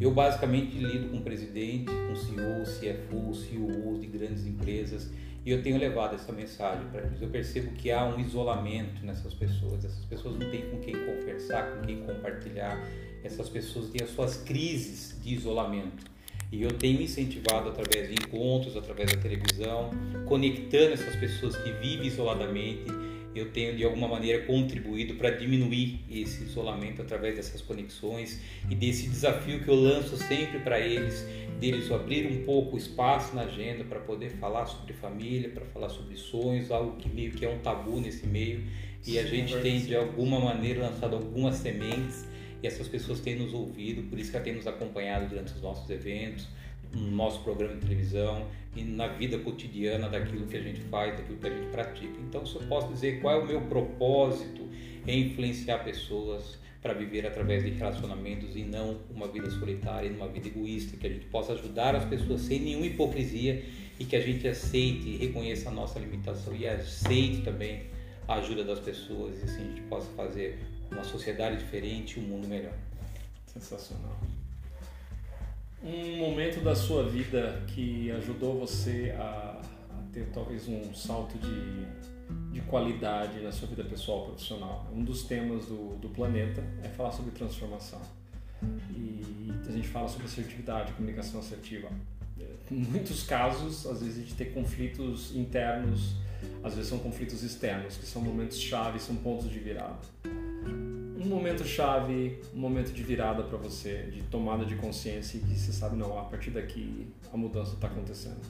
Eu 0.00 0.10
basicamente 0.10 0.76
lido 0.76 1.08
com 1.10 1.20
presidente, 1.20 1.86
com 1.86 2.16
CEO, 2.16 2.62
CFO, 2.64 3.34
CEOs 3.34 4.00
de 4.00 4.06
grandes 4.06 4.44
empresas 4.44 5.10
e 5.46 5.50
eu 5.50 5.62
tenho 5.62 5.78
levado 5.78 6.14
essa 6.14 6.32
mensagem 6.32 6.86
para 6.88 7.02
eles. 7.02 7.20
Eu 7.20 7.28
percebo 7.28 7.72
que 7.72 7.92
há 7.92 8.04
um 8.04 8.18
isolamento 8.18 9.04
nessas 9.04 9.34
pessoas, 9.34 9.84
essas 9.84 10.04
pessoas 10.06 10.38
não 10.38 10.50
têm 10.50 10.62
com 10.70 10.80
quem 10.80 10.94
conversar, 10.94 11.70
com 11.70 11.82
quem 11.86 12.02
compartilhar, 12.02 12.82
essas 13.22 13.48
pessoas 13.48 13.90
têm 13.90 14.02
as 14.02 14.10
suas 14.10 14.36
crises 14.36 15.20
de 15.22 15.34
isolamento. 15.34 16.04
E 16.50 16.62
eu 16.62 16.72
tenho 16.72 17.00
incentivado 17.00 17.68
através 17.68 18.08
de 18.08 18.14
encontros, 18.14 18.76
através 18.76 19.12
da 19.12 19.20
televisão, 19.20 19.90
conectando 20.26 20.94
essas 20.94 21.14
pessoas 21.16 21.56
que 21.56 21.70
vivem 21.72 22.06
isoladamente. 22.06 23.03
Eu 23.34 23.50
tenho 23.50 23.76
de 23.76 23.84
alguma 23.84 24.06
maneira 24.06 24.44
contribuído 24.44 25.14
para 25.14 25.30
diminuir 25.30 26.00
esse 26.08 26.44
isolamento 26.44 27.02
através 27.02 27.34
dessas 27.34 27.60
conexões 27.60 28.40
e 28.70 28.74
desse 28.74 29.08
desafio 29.08 29.62
que 29.62 29.68
eu 29.68 29.74
lanço 29.74 30.16
sempre 30.16 30.60
para 30.60 30.78
eles, 30.78 31.26
deles 31.58 31.90
abrir 31.90 32.26
um 32.26 32.44
pouco 32.44 32.76
espaço 32.76 33.34
na 33.34 33.42
agenda 33.42 33.82
para 33.84 33.98
poder 34.00 34.30
falar 34.30 34.66
sobre 34.66 34.92
família, 34.92 35.48
para 35.48 35.64
falar 35.66 35.88
sobre 35.88 36.16
sonhos, 36.16 36.70
algo 36.70 36.96
que 36.96 37.08
meio 37.08 37.32
que 37.32 37.44
é 37.44 37.48
um 37.48 37.58
tabu 37.58 38.00
nesse 38.00 38.26
meio. 38.26 38.62
E 39.06 39.18
a 39.18 39.24
gente 39.24 39.54
tem 39.60 39.80
de 39.80 39.94
alguma 39.96 40.38
maneira 40.38 40.82
lançado 40.82 41.16
algumas 41.16 41.56
sementes 41.56 42.26
e 42.62 42.66
essas 42.66 42.88
pessoas 42.88 43.20
têm 43.20 43.36
nos 43.36 43.52
ouvido, 43.52 44.08
por 44.08 44.18
isso 44.18 44.30
que 44.30 44.36
ela 44.36 44.44
tem 44.44 44.54
nos 44.54 44.66
acompanhado 44.66 45.28
durante 45.28 45.52
os 45.52 45.60
nossos 45.60 45.90
eventos, 45.90 46.48
no 46.94 47.10
nosso 47.10 47.40
programa 47.40 47.74
de 47.74 47.80
televisão 47.80 48.46
e 48.76 48.82
na 48.82 49.08
vida 49.08 49.38
cotidiana 49.38 50.08
daquilo 50.08 50.46
que 50.46 50.56
a 50.56 50.60
gente 50.60 50.80
faz, 50.82 51.16
daquilo 51.16 51.38
que 51.38 51.46
a 51.46 51.50
gente 51.50 51.66
pratica. 51.68 52.20
Então, 52.20 52.44
se 52.44 52.56
eu 52.56 52.62
posso 52.62 52.92
dizer 52.92 53.20
qual 53.20 53.40
é 53.40 53.42
o 53.42 53.46
meu 53.46 53.60
propósito 53.62 54.68
em 55.06 55.26
influenciar 55.26 55.78
pessoas 55.84 56.58
para 56.82 56.92
viver 56.92 57.26
através 57.26 57.64
de 57.64 57.70
relacionamentos 57.70 58.54
e 58.56 58.62
não 58.62 59.00
uma 59.10 59.26
vida 59.26 59.50
solitária, 59.50 60.10
uma 60.10 60.28
vida 60.28 60.48
egoísta, 60.48 60.96
que 60.96 61.06
a 61.06 61.10
gente 61.10 61.24
possa 61.26 61.54
ajudar 61.54 61.94
as 61.94 62.04
pessoas 62.04 62.42
sem 62.42 62.60
nenhuma 62.60 62.86
hipocrisia 62.86 63.64
e 63.98 64.04
que 64.04 64.14
a 64.14 64.20
gente 64.20 64.46
aceite 64.46 65.08
e 65.08 65.16
reconheça 65.16 65.70
a 65.70 65.72
nossa 65.72 65.98
limitação 65.98 66.54
e 66.54 66.66
aceite 66.66 67.42
também 67.42 67.86
a 68.28 68.34
ajuda 68.34 68.64
das 68.64 68.80
pessoas 68.80 69.40
e 69.40 69.44
assim 69.44 69.62
a 69.62 69.68
gente 69.68 69.80
possa 69.82 70.10
fazer 70.12 70.58
uma 70.90 71.04
sociedade 71.04 71.56
diferente, 71.56 72.18
um 72.18 72.22
mundo 72.22 72.46
melhor. 72.46 72.74
Sensacional. 73.46 74.33
Um 75.84 76.16
momento 76.16 76.64
da 76.64 76.74
sua 76.74 77.06
vida 77.06 77.62
que 77.66 78.10
ajudou 78.12 78.58
você 78.58 79.14
a, 79.18 79.60
a 79.90 80.12
ter 80.14 80.30
talvez 80.32 80.66
um 80.66 80.94
salto 80.94 81.36
de, 81.36 82.52
de 82.52 82.62
qualidade 82.62 83.40
na 83.40 83.52
sua 83.52 83.68
vida 83.68 83.84
pessoal 83.84 84.24
profissional. 84.24 84.90
Um 84.90 85.04
dos 85.04 85.24
temas 85.24 85.66
do, 85.66 85.98
do 85.98 86.08
planeta 86.08 86.64
é 86.82 86.88
falar 86.88 87.12
sobre 87.12 87.32
transformação. 87.32 88.00
E 88.96 89.52
a 89.68 89.72
gente 89.72 89.86
fala 89.88 90.08
sobre 90.08 90.24
assertividade, 90.24 90.94
comunicação 90.94 91.40
assertiva. 91.40 91.90
Em 92.70 92.76
muitos 92.76 93.22
casos, 93.24 93.84
às 93.86 94.00
vezes 94.00 94.16
a 94.16 94.20
gente 94.22 94.34
tem 94.36 94.52
conflitos 94.52 95.36
internos, 95.36 96.16
às 96.62 96.74
vezes 96.74 96.88
são 96.88 96.98
conflitos 96.98 97.42
externos, 97.42 97.98
que 97.98 98.06
são 98.06 98.22
momentos 98.22 98.58
chave, 98.58 98.98
são 98.98 99.16
pontos 99.16 99.50
de 99.50 99.58
virada 99.58 99.98
um 101.24 101.28
momento 101.28 101.64
chave, 101.64 102.38
um 102.54 102.58
momento 102.58 102.92
de 102.92 103.02
virada 103.02 103.42
para 103.42 103.56
você, 103.56 104.08
de 104.12 104.22
tomada 104.24 104.64
de 104.64 104.76
consciência 104.76 105.38
e 105.38 105.40
que 105.40 105.58
você 105.58 105.72
sabe, 105.72 105.96
não, 105.96 106.18
a 106.18 106.24
partir 106.24 106.50
daqui 106.50 107.06
a 107.32 107.36
mudança 107.36 107.74
está 107.74 107.86
acontecendo? 107.86 108.40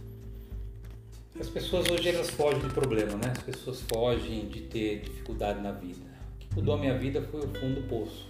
As 1.38 1.48
pessoas 1.48 1.88
hoje 1.88 2.08
elas 2.08 2.30
fogem 2.30 2.60
do 2.60 2.68
problema, 2.68 3.12
né? 3.12 3.32
As 3.36 3.42
pessoas 3.42 3.80
fogem 3.82 4.46
de 4.48 4.62
ter 4.62 5.00
dificuldade 5.00 5.60
na 5.60 5.72
vida. 5.72 6.04
O 6.34 6.38
que 6.38 6.54
mudou 6.54 6.74
a 6.74 6.78
minha 6.78 6.98
vida 6.98 7.22
foi 7.22 7.40
o 7.40 7.48
fundo 7.48 7.80
do 7.80 7.88
poço. 7.88 8.26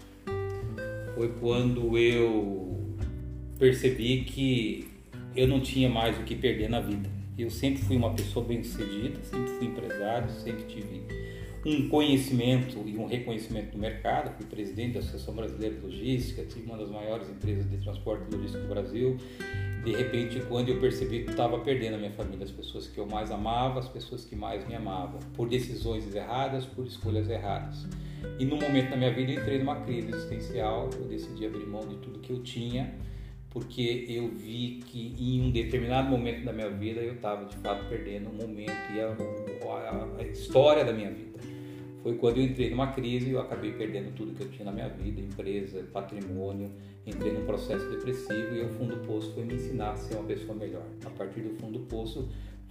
Foi 1.14 1.28
quando 1.40 1.96
eu 1.98 2.96
percebi 3.58 4.24
que 4.24 4.88
eu 5.34 5.46
não 5.48 5.60
tinha 5.60 5.88
mais 5.88 6.18
o 6.18 6.22
que 6.22 6.34
perder 6.34 6.68
na 6.68 6.80
vida. 6.80 7.08
Eu 7.36 7.50
sempre 7.50 7.82
fui 7.82 7.96
uma 7.96 8.14
pessoa 8.14 8.44
bem-sucedida, 8.44 9.22
sempre 9.24 9.50
fui 9.58 9.66
empresário, 9.66 10.30
sempre 10.30 10.64
tive 10.64 11.02
um 11.64 11.88
conhecimento 11.88 12.82
e 12.86 12.96
um 12.98 13.06
reconhecimento 13.06 13.72
do 13.72 13.78
mercado. 13.78 14.36
Fui 14.36 14.44
presidente 14.44 14.94
da 14.94 15.00
Associação 15.00 15.34
Brasileira 15.34 15.74
de 15.74 15.80
Logística, 15.80 16.44
tive 16.44 16.66
uma 16.66 16.76
das 16.76 16.90
maiores 16.90 17.28
empresas 17.30 17.68
de 17.70 17.78
transporte 17.78 18.24
logístico 18.34 18.62
do 18.64 18.68
Brasil. 18.68 19.16
De 19.82 19.92
repente, 19.92 20.40
quando 20.48 20.68
eu 20.68 20.80
percebi 20.80 21.24
que 21.24 21.30
estava 21.30 21.58
perdendo 21.58 21.94
a 21.94 21.98
minha 21.98 22.10
família, 22.10 22.44
as 22.44 22.50
pessoas 22.50 22.86
que 22.86 22.98
eu 22.98 23.06
mais 23.06 23.30
amava, 23.30 23.80
as 23.80 23.88
pessoas 23.88 24.24
que 24.24 24.36
mais 24.36 24.66
me 24.66 24.74
amavam, 24.74 25.18
por 25.34 25.48
decisões 25.48 26.14
erradas, 26.14 26.66
por 26.66 26.86
escolhas 26.86 27.28
erradas. 27.28 27.86
E 28.38 28.44
no 28.44 28.56
momento 28.56 28.90
da 28.90 28.96
minha 28.96 29.12
vida, 29.12 29.32
entrei 29.32 29.58
numa 29.58 29.80
crise 29.80 30.08
existencial. 30.08 30.90
Eu 30.98 31.06
decidi 31.06 31.46
abrir 31.46 31.66
mão 31.66 31.86
de 31.86 31.96
tudo 31.96 32.18
que 32.18 32.30
eu 32.30 32.42
tinha 32.42 32.94
porque 33.50 34.04
eu 34.08 34.28
vi 34.30 34.80
que 34.84 35.14
em 35.16 35.40
um 35.40 35.52
determinado 35.52 36.10
momento 36.10 36.44
da 36.44 36.52
minha 36.52 36.68
vida 36.70 37.00
eu 37.00 37.14
estava 37.14 37.44
de 37.44 37.56
fato 37.58 37.88
perdendo 37.88 38.28
um 38.28 38.32
momento 38.32 38.74
e 38.92 39.00
a, 39.00 39.16
a, 39.64 40.08
a, 40.18 40.26
história 40.26 40.84
da 40.84 40.92
minha 40.92 41.08
vida 41.08 41.38
foi 42.04 42.16
quando 42.16 42.36
eu 42.36 42.44
entrei 42.44 42.68
numa 42.68 42.88
crise 42.88 43.30
e 43.30 43.32
eu 43.32 43.40
acabei 43.40 43.72
perdendo 43.72 44.14
tudo 44.14 44.34
que 44.34 44.42
eu 44.42 44.50
tinha 44.50 44.66
na 44.66 44.72
minha 44.72 44.90
vida, 44.90 45.22
empresa, 45.22 45.82
patrimônio, 45.90 46.70
entrei 47.06 47.32
num 47.32 47.46
processo 47.46 47.88
depressivo 47.88 48.54
e 48.54 48.60
o 48.60 48.68
fundo 48.68 48.94
do 48.94 49.06
poço 49.06 49.32
foi 49.32 49.42
me 49.42 49.54
ensinar 49.54 49.92
a 49.92 49.96
ser 49.96 50.16
uma 50.16 50.24
pessoa 50.24 50.54
melhor. 50.54 50.84
A 51.02 51.08
partir 51.08 51.40
do 51.40 51.58
fundo 51.58 51.78
do 51.78 51.86
poço 51.86 52.28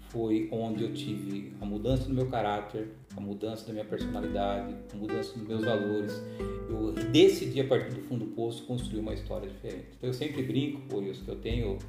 foi 0.10 0.48
onde 0.52 0.84
eu 0.84 0.94
tive 0.94 1.52
a 1.60 1.66
mudança 1.66 2.08
do 2.08 2.13
meu 2.13 2.28
caráter, 2.28 2.90
a 3.18 3.20
mudança 3.20 3.66
da 3.66 3.74
minha 3.74 3.86
personalidade, 3.86 4.75
a 4.94 4.96
mudança 4.96 5.34
dos 5.36 5.48
meus 5.48 5.66
valores. 5.66 6.22
Eu 6.70 6.94
decidi 7.12 7.60
a 7.60 7.68
partir 7.68 7.90
do 7.90 8.02
fundo 8.02 8.25
do 8.25 8.32
poço 8.34 8.63
construir 8.68 9.00
uma 9.00 9.16
história 9.16 9.50
diferente. 9.50 9.88
Então 9.98 10.12
eu 10.12 10.13
sempre 10.13 10.44
brinco, 10.44 10.82
por 10.82 11.02
isso 11.02 11.25
que 11.25 11.32
eu 11.32 11.38
tenho 11.38 11.80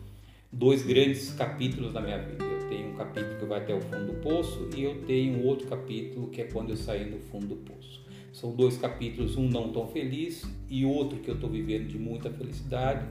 dois 0.54 0.82
grandes 0.82 1.32
capítulos 1.32 1.92
da 1.92 2.00
minha 2.00 2.18
vida. 2.18 2.44
Eu 2.44 2.68
tenho 2.68 2.90
um 2.90 2.94
capítulo 2.94 3.37
que 3.38 3.44
vai 3.44 3.58
até 3.58 3.75
o 3.75 3.80
fundo 3.80 4.12
do 4.12 4.20
poço 4.20 4.68
e 4.76 4.84
eu 4.84 5.02
tenho 5.02 5.44
outro 5.44 5.66
capítulo 5.66 6.28
que 6.28 6.42
é 6.42 6.44
quando 6.44 6.70
eu 6.70 6.76
saí 6.76 7.11
no 7.11 7.18
fundo 7.18 7.46
do 7.46 7.56
poço. 7.56 8.04
São 8.32 8.54
dois 8.54 8.76
capítulos, 8.76 9.37
um 9.37 9.49
não 9.49 9.73
tão 9.73 9.88
feliz 9.88 10.44
e 10.70 10.84
outro 10.84 11.18
que 11.18 11.28
eu 11.28 11.34
estou 11.34 11.50
vivendo 11.50 11.88
de 11.88 11.99
muita 11.99 12.30
felicidade. 12.30 13.04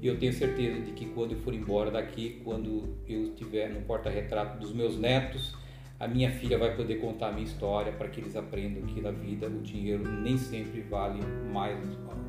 E 0.00 0.06
eu 0.06 0.18
tenho 0.18 0.32
certeza 0.32 0.80
de 0.80 0.92
que 0.92 1.06
quando 1.06 1.32
eu 1.32 1.38
for 1.38 1.52
embora 1.52 1.90
daqui, 1.90 2.40
quando 2.42 2.96
eu 3.06 3.24
estiver 3.24 3.68
no 3.70 3.82
porta-retrato 3.82 4.58
dos 4.58 4.72
meus 4.72 4.98
netos, 4.98 5.54
a 5.98 6.06
minha 6.06 6.30
filha 6.30 6.58
vai 6.58 6.76
poder 6.76 6.96
contar 6.96 7.28
a 7.28 7.32
minha 7.32 7.46
história 7.46 7.92
para 7.92 8.08
que 8.08 8.20
eles 8.20 8.36
aprendam 8.36 8.82
que 8.82 9.00
na 9.00 9.10
vida 9.10 9.46
o 9.46 9.62
dinheiro 9.62 10.02
nem 10.22 10.36
sempre 10.36 10.82
vale 10.82 11.20
mais 11.50 11.78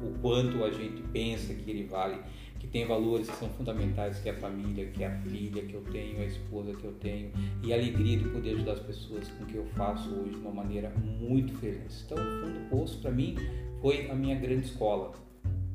o 0.04 0.20
quanto 0.22 0.64
a 0.64 0.72
gente 0.72 1.02
pensa 1.12 1.54
que 1.54 1.70
ele 1.70 1.84
vale 1.84 2.18
que 2.60 2.68
tem 2.68 2.86
valores 2.86 3.30
que 3.30 3.36
são 3.36 3.50
fundamentais, 3.50 4.20
que 4.20 4.30
é 4.30 4.32
a 4.32 4.40
família, 4.40 4.86
que 4.88 5.04
é 5.04 5.08
a 5.08 5.22
filha 5.22 5.62
que 5.64 5.74
eu 5.74 5.82
tenho, 5.92 6.22
a 6.22 6.26
esposa 6.26 6.74
que 6.74 6.84
eu 6.84 6.94
tenho, 6.94 7.32
e 7.64 7.74
a 7.74 7.76
alegria 7.76 8.18
de 8.18 8.30
poder 8.30 8.56
ajudar 8.56 8.74
as 8.74 8.80
pessoas 8.80 9.28
com 9.30 9.46
que 9.46 9.56
eu 9.56 9.66
faço 9.76 10.10
hoje 10.10 10.32
de 10.32 10.38
uma 10.38 10.52
maneira 10.52 10.90
muito 11.20 11.54
feliz. 11.56 12.04
Então, 12.06 12.18
o 12.18 12.42
Fundo 12.42 12.60
do 12.60 12.70
Poço, 12.70 13.02
para 13.02 13.12
mim, 13.12 13.36
foi 13.82 14.10
a 14.10 14.16
minha 14.16 14.36
grande 14.36 14.68
escola. 14.68 15.14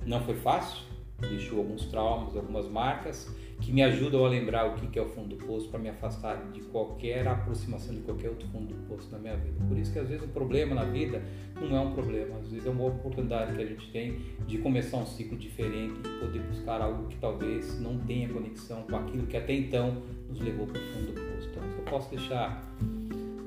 Não 0.05 0.21
foi 0.23 0.35
fácil, 0.35 0.85
deixou 1.21 1.59
alguns 1.59 1.87
traumas, 1.87 2.37
algumas 2.37 2.69
marcas, 2.69 3.29
que 3.63 3.73
me 3.73 3.81
ajudam 3.83 4.27
a 4.27 4.29
lembrar 4.29 4.67
o 4.67 4.75
que 4.75 4.99
é 4.99 5.03
o 5.03 5.07
fundo 5.07 5.37
do 5.37 5.47
poço 5.47 5.69
para 5.69 5.79
me 5.79 5.89
afastar 5.89 6.51
de 6.53 6.61
qualquer 6.63 7.27
aproximação 7.29 7.95
de 7.95 8.01
qualquer 8.01 8.29
outro 8.29 8.47
fundo 8.49 8.75
do 8.75 8.89
poço 8.89 9.09
na 9.13 9.19
minha 9.19 9.37
vida. 9.37 9.55
Por 9.69 9.79
isso 9.79 9.93
que 9.93 10.01
às 10.01 10.09
vezes 10.09 10.25
o 10.25 10.29
problema 10.29 10.75
na 10.75 10.85
vida 10.85 11.23
não 11.61 11.77
é 11.77 11.81
um 11.81 11.93
problema, 11.93 12.39
às 12.39 12.49
vezes 12.49 12.67
é 12.67 12.71
uma 12.71 12.87
oportunidade 12.87 13.55
que 13.55 13.63
a 13.63 13.67
gente 13.67 13.89
tem 13.93 14.19
de 14.49 14.59
começar 14.59 14.97
um 14.97 15.07
ciclo 15.07 15.39
diferente 15.39 15.95
e 16.01 16.21
poder 16.21 16.41
buscar 16.41 16.81
algo 16.81 17.07
que 17.07 17.17
talvez 17.19 17.81
não 17.81 17.99
tenha 17.99 18.29
conexão 18.29 18.83
com 18.83 18.97
aquilo 18.97 19.27
que 19.29 19.37
até 19.37 19.55
então 19.55 20.03
nos 20.29 20.41
levou 20.41 20.67
para 20.67 20.79
o 20.79 20.85
fundo 20.93 21.13
do 21.13 21.21
poço. 21.21 21.49
Então, 21.49 21.63
se 21.63 21.79
eu 21.79 21.85
posso 21.85 22.11
deixar 22.11 22.69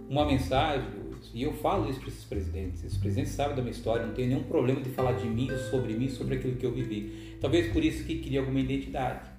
uma 0.09 0.25
mensagem, 0.25 1.05
e 1.33 1.43
eu 1.43 1.51
falo 1.53 1.89
isso 1.89 1.99
para 1.99 2.07
esses 2.07 2.23
presidentes, 2.23 2.83
esses 2.85 2.97
presidentes 2.97 3.33
sabem 3.33 3.55
da 3.55 3.61
minha 3.61 3.71
história, 3.71 4.05
não 4.05 4.13
tenho 4.13 4.29
nenhum 4.29 4.43
problema 4.43 4.79
de 4.79 4.89
falar 4.91 5.13
de 5.13 5.27
mim, 5.27 5.49
sobre 5.69 5.93
mim, 5.93 6.07
sobre 6.07 6.35
aquilo 6.35 6.55
que 6.55 6.65
eu 6.65 6.71
vivi. 6.71 7.35
Talvez 7.41 7.73
por 7.73 7.83
isso 7.83 8.05
que 8.05 8.19
queria 8.19 8.39
alguma 8.39 8.59
identidade 8.59 9.34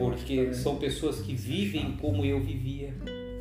porque 0.00 0.54
são 0.54 0.76
pessoas 0.76 1.20
que 1.20 1.34
vivem 1.34 1.94
como 2.00 2.24
eu 2.24 2.40
vivia, 2.40 2.94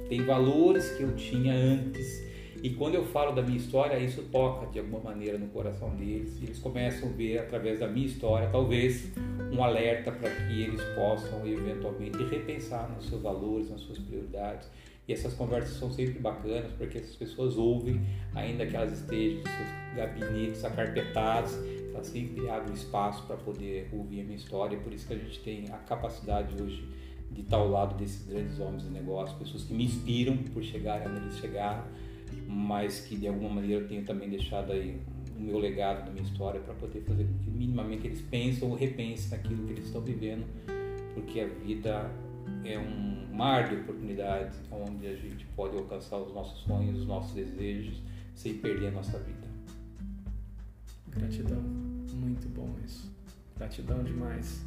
tem 0.09 0.25
valores 0.25 0.91
que 0.91 1.03
eu 1.03 1.15
tinha 1.15 1.53
antes. 1.53 2.27
E 2.61 2.71
quando 2.71 2.95
eu 2.95 3.05
falo 3.05 3.31
da 3.31 3.41
minha 3.41 3.55
história, 3.55 3.97
isso 3.97 4.23
toca 4.23 4.65
de 4.67 4.79
alguma 4.79 4.99
maneira 4.99 5.37
no 5.37 5.47
coração 5.47 5.95
deles. 5.95 6.37
E 6.41 6.43
eles 6.43 6.59
começam 6.59 7.07
a 7.07 7.11
ver 7.13 7.37
através 7.39 7.79
da 7.79 7.87
minha 7.87 8.05
história, 8.05 8.49
talvez, 8.51 9.09
um 9.53 9.63
alerta 9.63 10.11
para 10.11 10.29
que 10.29 10.63
eles 10.63 10.83
possam 10.95 11.47
eventualmente 11.47 12.21
repensar 12.25 12.93
nos 12.93 13.07
seus 13.07 13.21
valores, 13.21 13.69
nas 13.69 13.79
suas 13.79 13.97
prioridades. 13.97 14.69
E 15.07 15.13
essas 15.13 15.33
conversas 15.33 15.77
são 15.77 15.89
sempre 15.89 16.19
bacanas, 16.19 16.73
porque 16.77 16.97
essas 16.97 17.15
pessoas 17.15 17.57
ouvem, 17.57 18.01
ainda 18.35 18.65
que 18.65 18.75
elas 18.75 18.91
estejam 18.91 19.39
em 19.39 19.43
seus 19.43 19.95
gabinetes 19.95 20.65
acarpetados, 20.65 21.57
ela 21.99 22.03
sempre 22.03 22.49
abre 22.49 22.73
espaço 22.73 23.23
para 23.23 23.35
poder 23.35 23.89
ouvir 23.91 24.21
a 24.21 24.23
minha 24.23 24.37
história, 24.37 24.77
por 24.79 24.93
isso 24.93 25.05
que 25.05 25.13
a 25.13 25.17
gente 25.17 25.39
tem 25.39 25.65
a 25.69 25.77
capacidade 25.77 26.55
hoje 26.61 26.87
de 27.29 27.41
estar 27.41 27.57
ao 27.57 27.69
lado 27.69 27.95
desses 27.95 28.25
grandes 28.25 28.59
homens 28.59 28.83
de 28.83 28.89
negócio, 28.89 29.37
pessoas 29.37 29.63
que 29.63 29.73
me 29.73 29.83
inspiram 29.83 30.37
por 30.37 30.63
chegarem 30.63 31.07
onde 31.07 31.21
eles 31.21 31.37
chegaram, 31.37 31.83
mas 32.47 33.01
que 33.01 33.15
de 33.15 33.27
alguma 33.27 33.49
maneira 33.49 33.83
eu 33.83 33.87
tenho 33.87 34.03
também 34.03 34.29
deixado 34.29 34.71
aí 34.71 34.99
o 35.37 35.41
meu 35.41 35.59
legado 35.59 36.05
da 36.05 36.11
minha 36.11 36.23
história 36.23 36.59
para 36.59 36.73
poder 36.73 37.01
fazer 37.01 37.25
com 37.25 37.37
que 37.39 37.49
minimamente 37.51 38.07
eles 38.07 38.21
pensem 38.21 38.67
ou 38.67 38.75
repensem 38.75 39.37
naquilo 39.37 39.65
que 39.65 39.73
eles 39.73 39.85
estão 39.85 40.01
vivendo, 40.01 40.45
porque 41.13 41.41
a 41.41 41.47
vida 41.47 42.09
é 42.63 42.79
um 42.79 43.35
mar 43.35 43.69
de 43.69 43.75
oportunidades 43.75 44.57
onde 44.71 45.05
a 45.05 45.15
gente 45.15 45.45
pode 45.55 45.77
alcançar 45.77 46.17
os 46.17 46.33
nossos 46.33 46.61
sonhos, 46.63 47.01
os 47.01 47.07
nossos 47.07 47.33
desejos, 47.33 48.01
sem 48.33 48.55
perder 48.55 48.87
a 48.87 48.91
nossa 48.91 49.19
vida. 49.19 49.47
Gratidão. 51.09 51.88
Muito 52.39 52.49
bom 52.49 52.73
isso. 52.85 53.11
Gratidão 53.57 54.03
demais. 54.03 54.61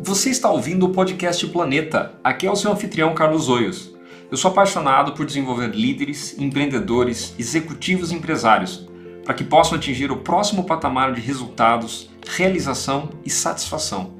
Você 0.00 0.30
está 0.30 0.50
ouvindo 0.50 0.86
o 0.86 0.92
podcast 0.92 1.46
Planeta. 1.48 2.14
Aqui 2.24 2.46
é 2.46 2.50
o 2.50 2.56
seu 2.56 2.72
anfitrião 2.72 3.14
Carlos 3.14 3.48
Oios. 3.48 3.94
Eu 4.30 4.36
sou 4.36 4.50
apaixonado 4.50 5.12
por 5.12 5.26
desenvolver 5.26 5.68
líderes, 5.68 6.38
empreendedores, 6.38 7.34
executivos 7.38 8.10
e 8.10 8.14
empresários 8.14 8.88
para 9.24 9.34
que 9.34 9.44
possam 9.44 9.76
atingir 9.76 10.10
o 10.10 10.16
próximo 10.16 10.64
patamar 10.64 11.12
de 11.12 11.20
resultados, 11.20 12.08
realização 12.26 13.10
e 13.24 13.30
satisfação. 13.30 14.19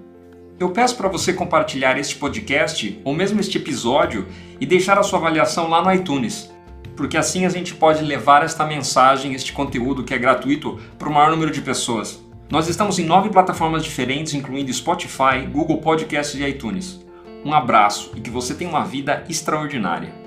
Eu 0.61 0.69
peço 0.69 0.95
para 0.95 1.09
você 1.09 1.33
compartilhar 1.33 1.99
este 1.99 2.17
podcast 2.17 3.01
ou 3.03 3.15
mesmo 3.15 3.41
este 3.41 3.57
episódio 3.57 4.29
e 4.61 4.67
deixar 4.67 4.99
a 4.99 5.03
sua 5.03 5.19
avaliação 5.19 5.71
lá 5.71 5.83
no 5.83 5.91
iTunes, 5.91 6.53
porque 6.95 7.17
assim 7.17 7.47
a 7.47 7.49
gente 7.49 7.75
pode 7.75 8.05
levar 8.05 8.45
esta 8.45 8.67
mensagem, 8.67 9.33
este 9.33 9.55
conteúdo 9.55 10.05
que 10.05 10.13
é 10.13 10.19
gratuito, 10.19 10.79
para 10.99 11.09
o 11.09 11.15
maior 11.15 11.31
número 11.31 11.51
de 11.51 11.63
pessoas. 11.63 12.23
Nós 12.51 12.69
estamos 12.69 12.99
em 12.99 13.07
nove 13.07 13.31
plataformas 13.31 13.83
diferentes, 13.83 14.35
incluindo 14.35 14.71
Spotify, 14.71 15.47
Google 15.51 15.79
Podcasts 15.79 16.39
e 16.39 16.45
iTunes. 16.45 17.01
Um 17.43 17.55
abraço 17.55 18.13
e 18.15 18.21
que 18.21 18.29
você 18.29 18.53
tenha 18.53 18.69
uma 18.69 18.85
vida 18.85 19.25
extraordinária. 19.31 20.20